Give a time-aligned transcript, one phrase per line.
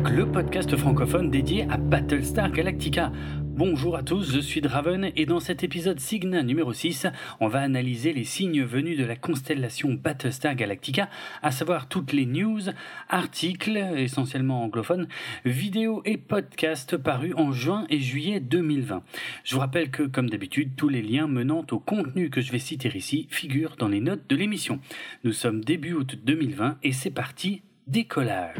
[0.00, 3.12] Le podcast francophone dédié à Battlestar Galactica.
[3.42, 7.08] Bonjour à tous, je suis Draven et dans cet épisode Signa numéro 6,
[7.40, 11.10] on va analyser les signes venus de la constellation Battlestar Galactica,
[11.42, 12.62] à savoir toutes les news,
[13.10, 15.08] articles, essentiellement anglophones,
[15.44, 19.02] vidéos et podcasts parus en juin et juillet 2020.
[19.44, 22.58] Je vous rappelle que, comme d'habitude, tous les liens menant au contenu que je vais
[22.58, 24.80] citer ici figurent dans les notes de l'émission.
[25.22, 28.56] Nous sommes début août 2020 et c'est parti, décollage.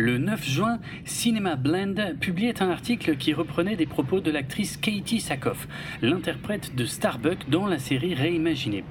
[0.00, 5.20] Le 9 juin, Cinema Blend publiait un article qui reprenait des propos de l'actrice Katie
[5.20, 5.68] Sackhoff,
[6.00, 8.82] l'interprète de Starbuck dans la série réimaginée.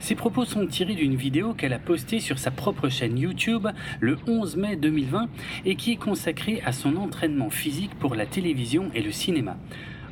[0.00, 3.68] Ces propos sont tirés d'une vidéo qu'elle a postée sur sa propre chaîne YouTube
[4.00, 5.28] le 11 mai 2020
[5.66, 9.58] et qui est consacrée à son entraînement physique pour la télévision et le cinéma.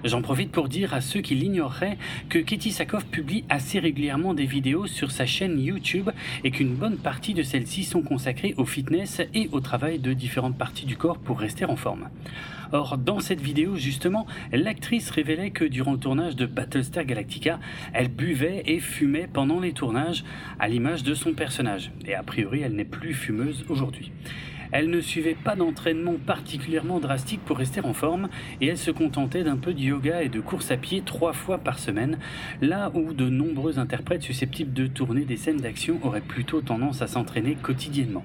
[0.05, 1.97] J'en profite pour dire à ceux qui l'ignoreraient
[2.29, 6.11] que Katie Sackhoff publie assez régulièrement des vidéos sur sa chaîne YouTube
[6.43, 10.59] et qu'une bonne partie de celles-ci sont consacrées au fitness et au travail de différentes
[10.59, 12.09] parties du corps pour rester en forme.
[12.73, 17.61] Or, dans cette vidéo, justement, l'actrice révélait que durant le tournage de Battlestar Galactica,
[17.93, 20.25] elle buvait et fumait pendant les tournages,
[20.59, 21.93] à l'image de son personnage.
[22.07, 24.11] Et a priori, elle n'est plus fumeuse aujourd'hui.
[24.73, 28.29] Elle ne suivait pas d'entraînement particulièrement drastique pour rester en forme
[28.63, 31.59] et elle se contentait d'un peu de yoga et de course à pied trois fois
[31.59, 32.19] par semaine,
[32.63, 37.07] là où de nombreux interprètes susceptibles de tourner des scènes d'action auraient plutôt tendance à
[37.07, 38.25] s'entraîner quotidiennement.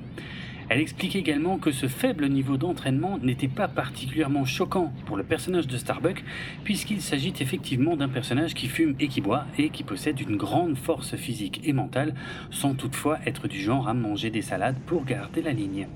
[0.69, 5.67] Elle explique également que ce faible niveau d'entraînement n'était pas particulièrement choquant pour le personnage
[5.67, 6.23] de Starbuck,
[6.63, 10.77] puisqu'il s'agit effectivement d'un personnage qui fume et qui boit et qui possède une grande
[10.77, 12.15] force physique et mentale,
[12.51, 15.87] sans toutefois être du genre à manger des salades pour garder la ligne.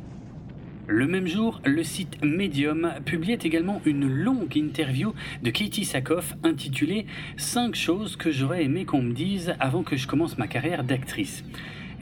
[0.88, 7.06] Le même jour, le site Medium publiait également une longue interview de Katie Sackhoff intitulée
[7.38, 11.44] 5 choses que j'aurais aimé qu'on me dise avant que je commence ma carrière d'actrice.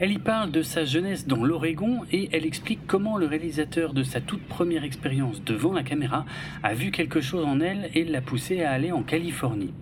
[0.02, 4.02] Elle y parle de sa jeunesse dans l'Oregon et elle explique comment le réalisateur de
[4.02, 6.24] sa toute première expérience devant la caméra
[6.62, 9.74] a vu quelque chose en elle et l'a poussée à aller en Californie.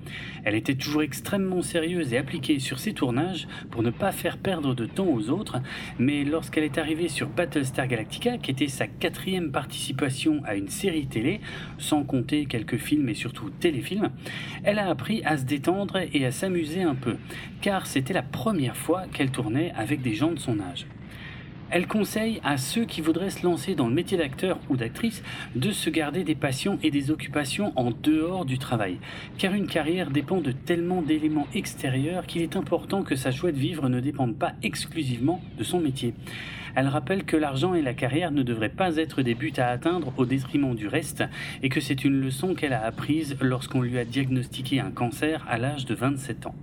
[0.42, 4.74] Elle était toujours extrêmement sérieuse et appliquée sur ses tournages pour ne pas faire perdre
[4.74, 5.58] de temps aux autres,
[6.00, 11.06] mais lorsqu'elle est arrivée sur Battlestar Galactica, qui était sa quatrième participation à une série
[11.06, 11.40] télé,
[11.76, 14.10] sans compter quelques films et surtout téléfilms,
[14.64, 17.18] elle a appris à se détendre et à s'amuser un peu,
[17.60, 20.86] car c'était la première fois qu'elle tournait avec des gens de son âge.
[21.70, 25.22] Elle conseille à ceux qui voudraient se lancer dans le métier d'acteur ou d'actrice
[25.54, 28.96] de se garder des passions et des occupations en dehors du travail,
[29.36, 33.58] car une carrière dépend de tellement d'éléments extérieurs qu'il est important que sa joie de
[33.58, 36.14] vivre ne dépende pas exclusivement de son métier.
[36.74, 40.12] Elle rappelle que l'argent et la carrière ne devraient pas être des buts à atteindre
[40.16, 41.24] au détriment du reste,
[41.62, 45.58] et que c'est une leçon qu'elle a apprise lorsqu'on lui a diagnostiqué un cancer à
[45.58, 46.54] l'âge de 27 ans.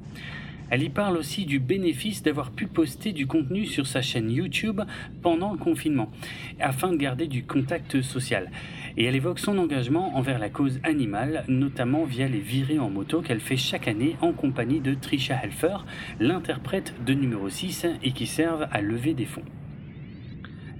[0.69, 4.81] Elle y parle aussi du bénéfice d'avoir pu poster du contenu sur sa chaîne YouTube
[5.21, 6.11] pendant le confinement,
[6.59, 8.49] afin de garder du contact social.
[8.97, 13.21] Et elle évoque son engagement envers la cause animale, notamment via les virées en moto
[13.21, 15.85] qu'elle fait chaque année en compagnie de Trisha Helfer,
[16.19, 19.43] l'interprète de numéro 6 et qui servent à lever des fonds.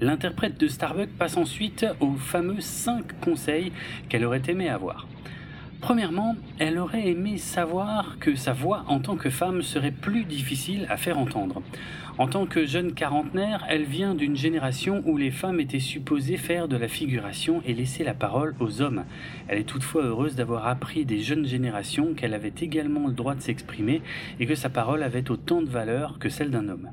[0.02, 3.72] L'interprète de Starbucks passe ensuite aux fameux 5 conseils
[4.10, 5.08] qu'elle aurait aimé avoir.
[5.82, 10.88] Premièrement, elle aurait aimé savoir que sa voix en tant que femme serait plus difficile
[10.90, 11.62] à faire entendre.
[12.18, 16.70] En tant que jeune quarantenaire, elle vient d'une génération où les femmes étaient supposées faire
[16.70, 19.04] de la figuration et laisser la parole aux hommes.
[19.50, 23.42] Elle est toutefois heureuse d'avoir appris des jeunes générations qu'elle avait également le droit de
[23.42, 24.02] s'exprimer
[24.40, 26.90] et que sa parole avait autant de valeur que celle d'un homme.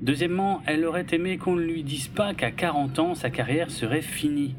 [0.00, 4.02] Deuxièmement, elle aurait aimé qu'on ne lui dise pas qu'à 40 ans, sa carrière serait
[4.02, 4.56] finie.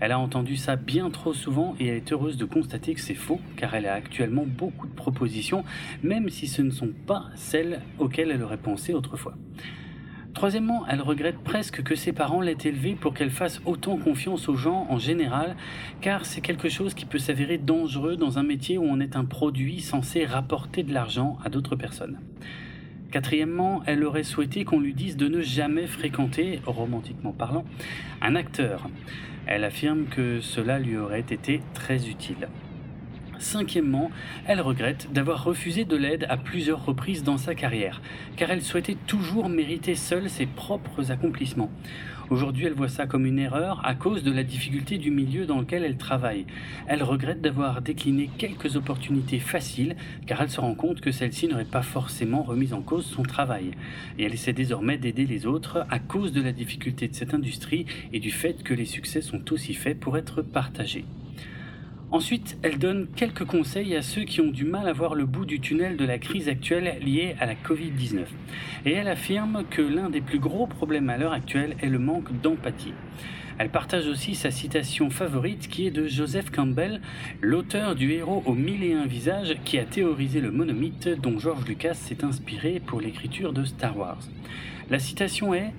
[0.00, 3.14] Elle a entendu ça bien trop souvent et elle est heureuse de constater que c'est
[3.14, 5.64] faux, car elle a actuellement beaucoup de propositions,
[6.02, 9.34] même si ce ne sont pas celles auxquelles elle aurait pensé autrefois.
[10.34, 14.56] Troisièmement, elle regrette presque que ses parents l'aient élevée pour qu'elle fasse autant confiance aux
[14.56, 15.54] gens en général,
[16.00, 19.24] car c'est quelque chose qui peut s'avérer dangereux dans un métier où on est un
[19.24, 22.18] produit censé rapporter de l'argent à d'autres personnes.
[23.12, 27.64] Quatrièmement, elle aurait souhaité qu'on lui dise de ne jamais fréquenter, romantiquement parlant,
[28.20, 28.88] un acteur.
[29.46, 32.48] Elle affirme que cela lui aurait été très utile.
[33.44, 34.10] Cinquièmement,
[34.46, 38.00] elle regrette d'avoir refusé de l'aide à plusieurs reprises dans sa carrière,
[38.36, 41.70] car elle souhaitait toujours mériter seule ses propres accomplissements.
[42.30, 45.60] Aujourd'hui, elle voit ça comme une erreur à cause de la difficulté du milieu dans
[45.60, 46.46] lequel elle travaille.
[46.86, 49.94] Elle regrette d'avoir décliné quelques opportunités faciles,
[50.26, 53.72] car elle se rend compte que celle-ci n'aurait pas forcément remis en cause son travail.
[54.18, 57.84] Et elle essaie désormais d'aider les autres à cause de la difficulté de cette industrie
[58.14, 61.04] et du fait que les succès sont aussi faits pour être partagés.
[62.14, 65.44] Ensuite, elle donne quelques conseils à ceux qui ont du mal à voir le bout
[65.44, 68.20] du tunnel de la crise actuelle liée à la Covid-19.
[68.86, 72.30] Et elle affirme que l'un des plus gros problèmes à l'heure actuelle est le manque
[72.40, 72.92] d'empathie.
[73.58, 77.00] Elle partage aussi sa citation favorite qui est de Joseph Campbell,
[77.40, 81.66] l'auteur du héros aux mille et un visages qui a théorisé le monomythe dont George
[81.66, 84.22] Lucas s'est inspiré pour l'écriture de Star Wars.
[84.88, 85.72] La citation est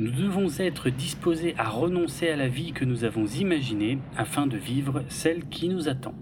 [0.00, 4.56] Nous devons être disposés à renoncer à la vie que nous avons imaginée afin de
[4.56, 6.14] vivre celle qui nous attend.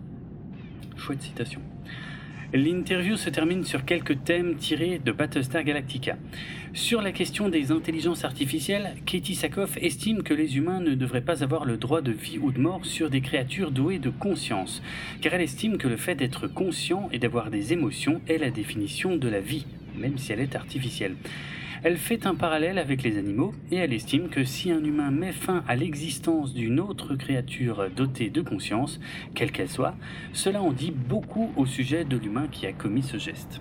[0.94, 1.62] Chouette citation.
[2.52, 6.18] L'interview se termine sur quelques thèmes tirés de Battlestar Galactica.
[6.74, 11.42] Sur la question des intelligences artificielles, Katie Sackhoff estime que les humains ne devraient pas
[11.42, 14.82] avoir le droit de vie ou de mort sur des créatures douées de conscience,
[15.22, 19.16] car elle estime que le fait d'être conscient et d'avoir des émotions est la définition
[19.16, 19.64] de la vie,
[19.96, 21.16] même si elle est artificielle.
[21.84, 25.32] Elle fait un parallèle avec les animaux et elle estime que si un humain met
[25.32, 29.00] fin à l'existence d'une autre créature dotée de conscience,
[29.34, 29.96] quelle qu'elle soit,
[30.32, 33.60] cela en dit beaucoup au sujet de l'humain qui a commis ce geste.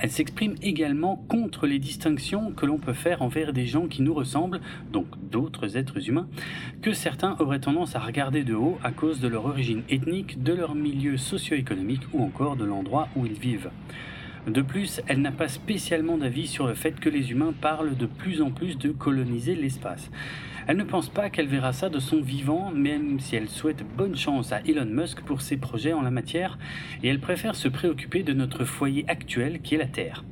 [0.00, 4.14] Elle s'exprime également contre les distinctions que l'on peut faire envers des gens qui nous
[4.14, 4.60] ressemblent,
[4.92, 6.28] donc d'autres êtres humains,
[6.82, 10.52] que certains auraient tendance à regarder de haut à cause de leur origine ethnique, de
[10.52, 13.70] leur milieu socio-économique ou encore de l'endroit où ils vivent.
[14.46, 18.04] De plus, elle n'a pas spécialement d'avis sur le fait que les humains parlent de
[18.04, 20.10] plus en plus de coloniser l'espace.
[20.66, 24.16] Elle ne pense pas qu'elle verra ça de son vivant, même si elle souhaite bonne
[24.16, 26.58] chance à Elon Musk pour ses projets en la matière,
[27.02, 30.24] et elle préfère se préoccuper de notre foyer actuel qui est la Terre.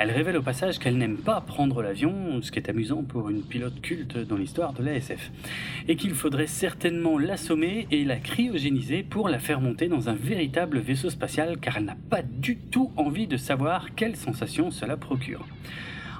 [0.00, 3.42] Elle révèle au passage qu'elle n'aime pas prendre l'avion, ce qui est amusant pour une
[3.42, 5.32] pilote culte dans l'histoire de l'ASF,
[5.88, 10.78] et qu'il faudrait certainement l'assommer et la cryogéniser pour la faire monter dans un véritable
[10.78, 15.44] vaisseau spatial car elle n'a pas du tout envie de savoir quelle sensation cela procure.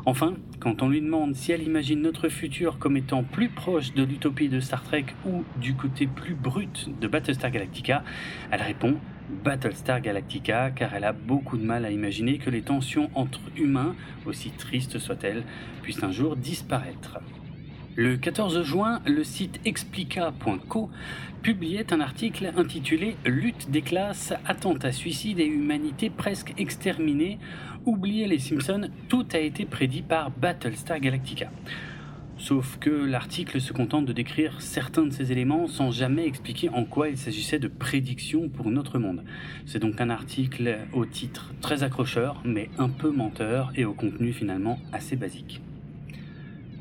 [0.06, 4.02] Enfin, quand on lui demande si elle imagine notre futur comme étant plus proche de
[4.02, 8.02] l'utopie de Star Trek ou du côté plus brut de Battlestar Galactica,
[8.50, 8.96] elle répond
[9.28, 13.94] Battlestar Galactica car elle a beaucoup de mal à imaginer que les tensions entre humains,
[14.26, 15.44] aussi tristes soient-elles,
[15.82, 17.19] puissent un jour disparaître.
[17.96, 20.88] Le 14 juin, le site explica.co
[21.42, 27.38] publiait un article intitulé Lutte des classes, attentat suicide et humanité presque exterminée.
[27.86, 31.50] Oubliez les Simpsons, tout a été prédit par Battlestar Galactica.
[32.38, 36.85] Sauf que l'article se contente de décrire certains de ces éléments sans jamais expliquer en
[36.85, 39.25] quoi il s'agissait de prédictions pour notre monde.
[39.67, 44.32] C'est donc un article au titre très accrocheur, mais un peu menteur et au contenu
[44.32, 45.61] finalement assez basique.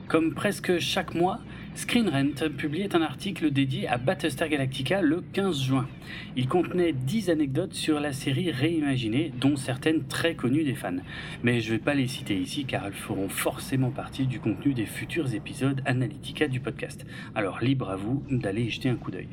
[0.07, 1.39] Comme presque chaque mois,
[1.77, 5.87] Screen Rant publiait un article dédié à Battlestar Galactica le 15 juin.
[6.35, 10.97] Il contenait 10 anecdotes sur la série réimaginée, dont certaines très connues des fans.
[11.43, 14.73] Mais je ne vais pas les citer ici car elles feront forcément partie du contenu
[14.73, 17.05] des futurs épisodes Analytica du podcast.
[17.35, 19.29] Alors libre à vous d'aller y jeter un coup d'œil.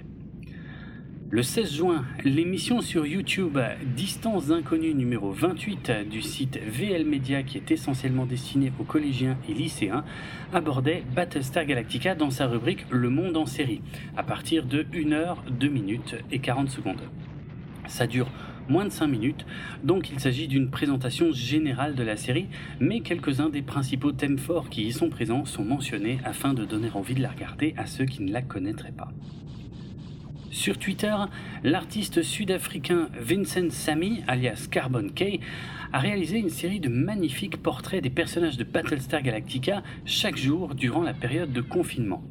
[1.31, 3.59] Le 16 juin, l'émission sur YouTube
[3.97, 9.55] Distance inconnue numéro 28 du site VL Media qui est essentiellement destiné aux collégiens et
[9.55, 10.05] lycéens
[10.53, 13.81] abordait Battlestar Galactica dans sa rubrique Le monde en série
[14.17, 17.03] à partir de 1 h 2 minutes et 40 secondes.
[17.89, 18.31] Ça dure
[18.69, 19.47] moins de 5 minutes,
[19.83, 22.49] donc il s'agit d'une présentation générale de la série,
[22.81, 26.91] mais quelques-uns des principaux thèmes forts qui y sont présents sont mentionnés afin de donner
[26.95, 29.13] envie de la regarder à ceux qui ne la connaîtraient pas.
[30.55, 31.17] Sur Twitter,
[31.65, 35.41] l'artiste sud-africain Vincent Samy, alias Carbon K,
[35.93, 41.03] a réalisé une série de magnifiques portraits des personnages de Battlestar Galactica chaque jour durant
[41.03, 42.23] la période de confinement.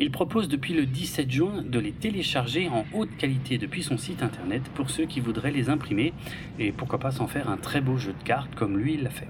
[0.00, 4.24] Il propose depuis le 17 juin de les télécharger en haute qualité depuis son site
[4.24, 6.12] internet pour ceux qui voudraient les imprimer
[6.58, 9.28] et pourquoi pas s'en faire un très beau jeu de cartes comme lui l'a fait.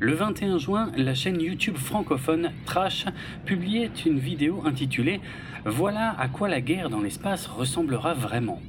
[0.00, 3.06] Le 21 juin, la chaîne YouTube francophone Trash
[3.44, 5.20] publiait une vidéo intitulée
[5.64, 8.62] Voilà à quoi la guerre dans l'espace ressemblera vraiment.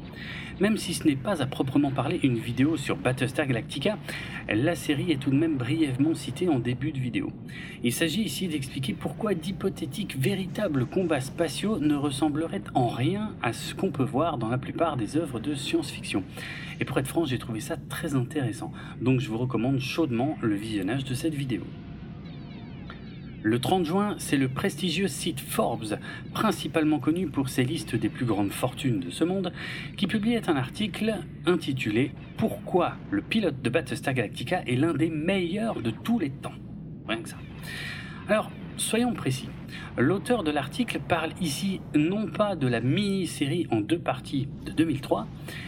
[0.60, 3.98] Même si ce n'est pas à proprement parler une vidéo sur Battlestar Galactica,
[4.50, 7.32] la série est tout de même brièvement citée en début de vidéo.
[7.84, 13.74] Il s'agit ici d'expliquer pourquoi d'hypothétiques véritables combats spatiaux ne ressembleraient en rien à ce
[13.74, 16.24] qu'on peut voir dans la plupart des œuvres de science-fiction.
[16.82, 20.56] Et pour être franc, j'ai trouvé ça très intéressant, donc je vous recommande chaudement le
[20.56, 21.64] visionnage de cette vidéo.
[23.42, 25.98] Le 30 juin, c'est le prestigieux site Forbes,
[26.34, 29.54] principalement connu pour ses listes des plus grandes fortunes de ce monde,
[29.96, 31.16] qui publiait un article
[31.46, 36.52] intitulé Pourquoi le pilote de Battlestar Galactica est l'un des meilleurs de tous les temps?
[37.08, 37.38] Rien que ça.
[38.28, 39.48] Alors, soyons précis.
[39.98, 45.28] L'auteur de l'article parle ici non pas de la mini-série en deux parties de 2003,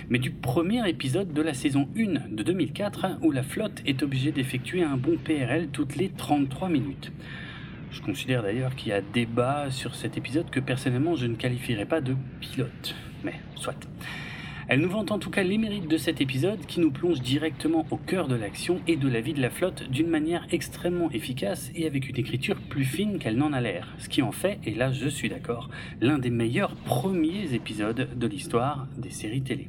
[0.09, 4.33] mais du premier épisode de la saison 1 de 2004 où la flotte est obligée
[4.33, 7.13] d'effectuer un bon PRL toutes les 33 minutes.
[7.91, 11.85] Je considère d'ailleurs qu'il y a débat sur cet épisode que personnellement je ne qualifierais
[11.85, 12.95] pas de pilote.
[13.23, 13.75] mais soit.
[14.67, 17.85] Elle nous vante en tout cas les mérites de cet épisode qui nous plonge directement
[17.91, 21.71] au cœur de l'action et de la vie de la flotte d'une manière extrêmement efficace
[21.75, 23.93] et avec une écriture plus fine qu'elle n'en a l'air.
[23.97, 25.69] Ce qui en fait, et là je suis d'accord,
[25.99, 29.67] l'un des meilleurs premiers épisodes de l'histoire des séries télé.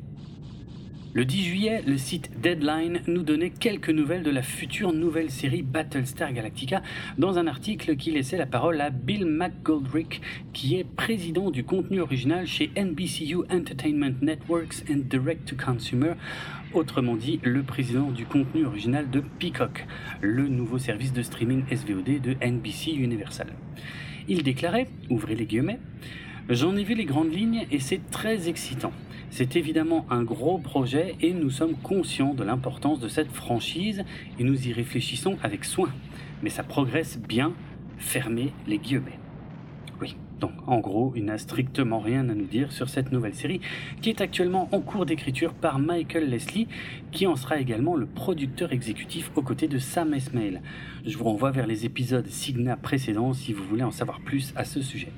[1.14, 5.60] Le 10 juillet, le site Deadline nous donnait quelques nouvelles de la future nouvelle série
[5.60, 6.82] Battlestar Galactica
[7.18, 10.22] dans un article qui laissait la parole à Bill McGoldrick,
[10.54, 16.14] qui est président du contenu original chez NBCU Entertainment Networks and Direct to Consumer,
[16.72, 19.86] autrement dit le président du contenu original de Peacock,
[20.22, 23.48] le nouveau service de streaming SVOD de NBC Universal.
[24.28, 25.78] Il déclarait, ouvrez les guillemets,
[26.48, 28.92] J'en ai vu les grandes lignes et c'est très excitant.
[29.32, 34.04] C'est évidemment un gros projet et nous sommes conscients de l'importance de cette franchise
[34.38, 35.88] et nous y réfléchissons avec soin.
[36.42, 37.54] Mais ça progresse bien,
[37.96, 39.18] fermez les guillemets.
[40.02, 43.62] Oui, donc en gros, il n'a strictement rien à nous dire sur cette nouvelle série
[44.02, 46.68] qui est actuellement en cours d'écriture par Michael Leslie
[47.10, 50.60] qui en sera également le producteur exécutif aux côtés de Sam Esmail.
[51.06, 54.66] Je vous renvoie vers les épisodes Signa précédents si vous voulez en savoir plus à
[54.66, 55.08] ce sujet.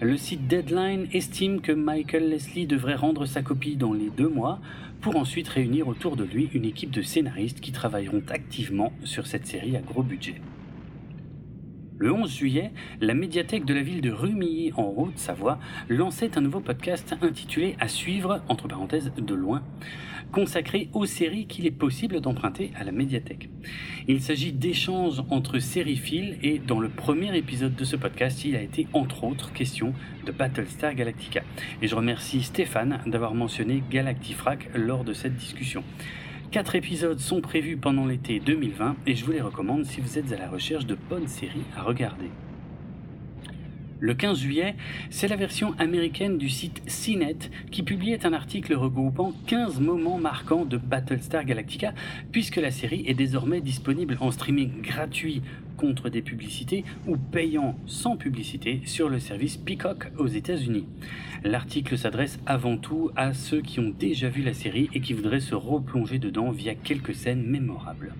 [0.00, 4.60] Le site Deadline estime que Michael Leslie devrait rendre sa copie dans les deux mois
[5.00, 9.48] pour ensuite réunir autour de lui une équipe de scénaristes qui travailleront activement sur cette
[9.48, 10.40] série à gros budget.
[12.00, 16.60] Le 11 juillet, la médiathèque de la ville de Rumilly en Haute-Savoie lançait un nouveau
[16.60, 19.64] podcast intitulé À suivre, entre parenthèses, de loin,
[20.30, 23.50] consacré aux séries qu'il est possible d'emprunter à la médiathèque.
[24.06, 28.62] Il s'agit d'échanges entre sériphiles et dans le premier épisode de ce podcast, il a
[28.62, 29.92] été entre autres question
[30.24, 31.42] de Battlestar Galactica.
[31.82, 35.82] Et je remercie Stéphane d'avoir mentionné Galactifrac lors de cette discussion.
[36.50, 40.32] Quatre épisodes sont prévus pendant l'été 2020 et je vous les recommande si vous êtes
[40.32, 42.30] à la recherche de bonnes séries à regarder.
[44.00, 44.74] Le 15 juillet,
[45.10, 50.64] c'est la version américaine du site CNET qui publiait un article regroupant 15 moments marquants
[50.64, 51.92] de Battlestar Galactica,
[52.32, 55.42] puisque la série est désormais disponible en streaming gratuit
[55.78, 60.84] contre des publicités ou payant sans publicité sur le service Peacock aux États-Unis.
[61.44, 65.40] L'article s'adresse avant tout à ceux qui ont déjà vu la série et qui voudraient
[65.40, 68.14] se replonger dedans via quelques scènes mémorables.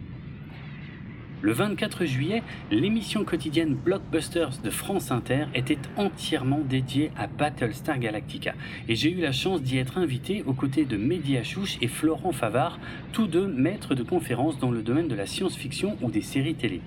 [1.40, 8.54] Le 24 juillet, l'émission quotidienne Blockbusters de France Inter était entièrement dédiée à Battlestar Galactica
[8.88, 12.32] et j'ai eu la chance d'y être invité aux côtés de Mehdi Achouche et Florent
[12.32, 12.80] Favard,
[13.12, 16.80] tous deux maîtres de conférences dans le domaine de la science-fiction ou des séries télé.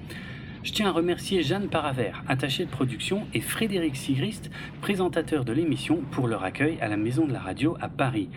[0.63, 6.01] Je tiens à remercier Jeanne Paravert, attachée de production, et Frédéric Sigrist, présentateur de l'émission,
[6.11, 8.29] pour leur accueil à la Maison de la Radio à Paris.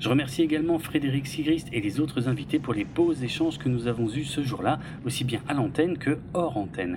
[0.00, 3.86] Je remercie également Frédéric Sigrist et les autres invités pour les beaux échanges que nous
[3.86, 6.96] avons eus ce jour-là, aussi bien à l'antenne que hors antenne.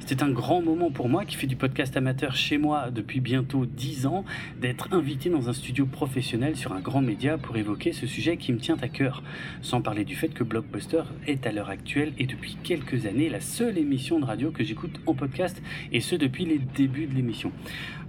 [0.00, 3.64] C'était un grand moment pour moi qui fait du podcast amateur chez moi depuis bientôt
[3.64, 4.26] 10 ans,
[4.60, 8.52] d'être invité dans un studio professionnel sur un grand média pour évoquer ce sujet qui
[8.52, 9.22] me tient à cœur.
[9.62, 13.40] Sans parler du fait que Blockbuster est à l'heure actuelle et depuis quelques années la
[13.40, 17.50] seule émission de radio que j'écoute en podcast et ce depuis les débuts de l'émission.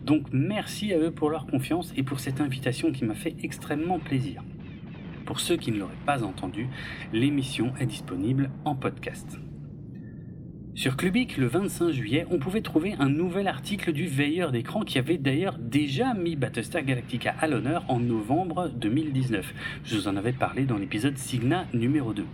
[0.03, 3.99] Donc merci à eux pour leur confiance et pour cette invitation qui m'a fait extrêmement
[3.99, 4.43] plaisir.
[5.25, 6.67] Pour ceux qui ne l'auraient pas entendu,
[7.13, 9.39] l'émission est disponible en podcast.
[10.75, 14.97] Sur Clubic, le 25 juillet, on pouvait trouver un nouvel article du veilleur d'écran qui
[14.97, 19.53] avait d'ailleurs déjà mis Battlestar Galactica à l'honneur en novembre 2019.
[19.85, 22.25] Je vous en avais parlé dans l'épisode Signa numéro 2.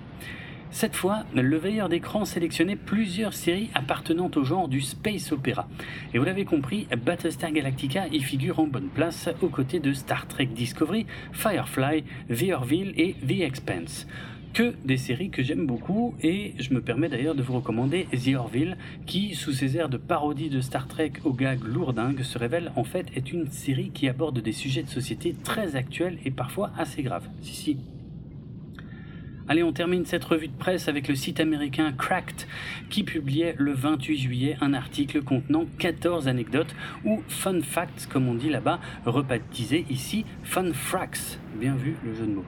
[0.71, 5.67] Cette fois, le veilleur d'écran sélectionnait plusieurs séries appartenant au genre du space opéra.
[6.13, 10.27] Et vous l'avez compris, Battlestar Galactica y figure en bonne place aux côtés de Star
[10.27, 14.05] Trek Discovery, Firefly, The Orville et The Expanse.
[14.53, 18.35] Que des séries que j'aime beaucoup et je me permets d'ailleurs de vous recommander The
[18.35, 22.71] Orville qui, sous ses airs de parodie de Star Trek au gag lourdingue, se révèle
[22.75, 26.71] en fait être une série qui aborde des sujets de société très actuels et parfois
[26.77, 27.27] assez graves.
[27.41, 27.77] Si, si,
[29.51, 32.45] Allez, on termine cette revue de presse avec le site américain Cracked
[32.91, 38.35] qui publiait le 28 juillet un article contenant 14 anecdotes ou fun facts comme on
[38.35, 41.39] dit là-bas, rebaptisé ici fun fracks.
[41.55, 42.45] Bien vu le jeu de mots.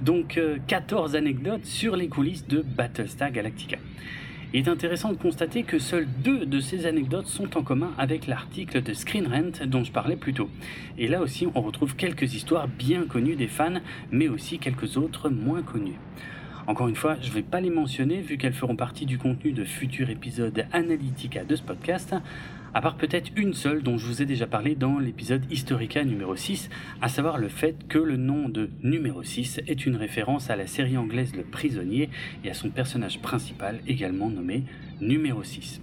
[0.00, 3.76] Donc 14 euh, anecdotes sur les coulisses de Battlestar Galactica.
[4.52, 8.26] Il est intéressant de constater que seules deux de ces anecdotes sont en commun avec
[8.26, 10.50] l'article de Screen Rant dont je parlais plus tôt.
[10.98, 13.80] Et là aussi, on retrouve quelques histoires bien connues des fans,
[14.10, 16.00] mais aussi quelques autres moins connues.
[16.66, 19.52] Encore une fois, je ne vais pas les mentionner vu qu'elles feront partie du contenu
[19.52, 22.16] de futurs épisodes Analytica de ce podcast,
[22.74, 26.36] à part peut-être une seule dont je vous ai déjà parlé dans l'épisode Historica numéro
[26.36, 26.70] 6,
[27.02, 30.66] à savoir le fait que le nom de numéro 6 est une référence à la
[30.66, 32.10] série anglaise Le Prisonnier
[32.44, 34.64] et à son personnage principal également nommé
[35.00, 35.80] numéro 6.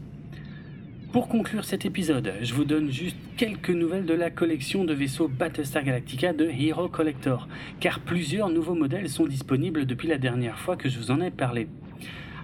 [1.12, 5.27] Pour conclure cet épisode, je vous donne juste quelques nouvelles de la collection de vaisseaux
[5.27, 7.48] Battlestar Galactica de Hero Collector,
[7.79, 11.32] car plusieurs nouveaux modèles sont disponibles depuis la dernière fois que je vous en ai
[11.32, 11.67] parlé.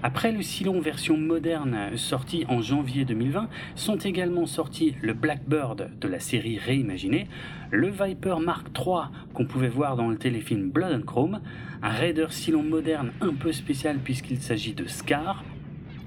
[0.05, 6.07] Après le Silon version moderne sorti en janvier 2020, sont également sortis le Blackbird de
[6.09, 7.29] la série réimaginée,
[7.71, 11.39] le Viper Mark III qu'on pouvait voir dans le téléfilm Blood and Chrome,
[11.81, 15.45] un Raider Silon moderne un peu spécial puisqu'il s'agit de Scar,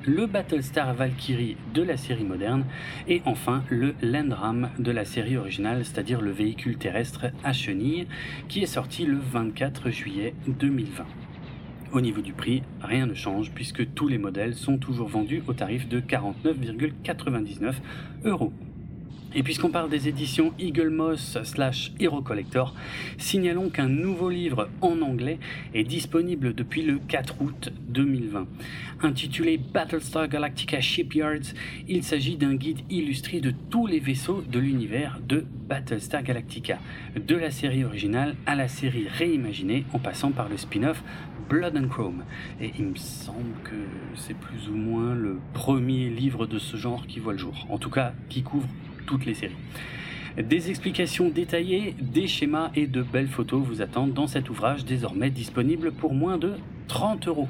[0.04, 2.66] le Battlestar Valkyrie de la série moderne
[3.08, 8.06] et enfin le Landram de la série originale, c'est-à-dire le véhicule terrestre à chenilles
[8.48, 11.06] qui est sorti le 24 juillet 2020.
[11.92, 15.52] Au niveau du prix, rien ne change puisque tous les modèles sont toujours vendus au
[15.52, 17.74] tarif de 49,99
[18.24, 18.52] euros.
[19.38, 22.74] Et puisqu'on parle des éditions Eagle Moss slash Hero Collector,
[23.18, 25.38] signalons qu'un nouveau livre en anglais
[25.74, 28.46] est disponible depuis le 4 août 2020.
[29.02, 31.52] Intitulé Battlestar Galactica Shipyards,
[31.86, 36.78] il s'agit d'un guide illustré de tous les vaisseaux de l'univers de Battlestar Galactica,
[37.14, 41.02] de la série originale à la série réimaginée en passant par le spin-off
[41.50, 42.24] Blood and Chrome.
[42.58, 43.76] Et il me semble que
[44.14, 47.76] c'est plus ou moins le premier livre de ce genre qui voit le jour, en
[47.76, 48.66] tout cas qui couvre
[49.06, 49.54] toutes les séries.
[50.36, 55.30] Des explications détaillées, des schémas et de belles photos vous attendent dans cet ouvrage désormais
[55.30, 56.52] disponible pour moins de
[56.88, 57.48] 30 euros.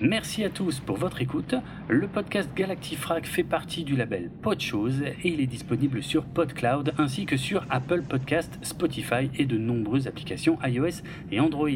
[0.00, 1.54] Merci à tous pour votre écoute.
[1.88, 7.24] Le podcast Galactifrac fait partie du label Podchose et il est disponible sur PodCloud ainsi
[7.24, 11.68] que sur Apple Podcast, Spotify et de nombreuses applications iOS et Android.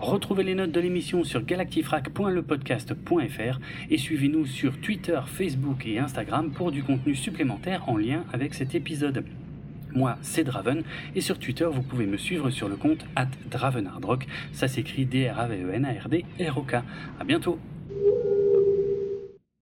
[0.00, 3.58] Retrouvez les notes de l'émission sur galactifrac.lepodcast.fr
[3.90, 8.74] et suivez-nous sur Twitter, Facebook et Instagram pour du contenu supplémentaire en lien avec cet
[8.74, 9.24] épisode.
[9.94, 10.82] Moi, c'est Draven,
[11.16, 13.28] et sur Twitter, vous pouvez me suivre sur le compte at.
[14.52, 16.74] Ça s'écrit D-R-A-V-E-N-A-R-D-R-O-K.
[17.18, 17.58] À bientôt!